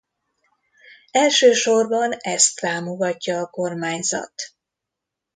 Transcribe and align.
Elsősorban 1.11 2.11
ezt 2.17 2.55
támogatja 2.55 3.39
a 3.39 3.47
kormányzat. 3.49 4.33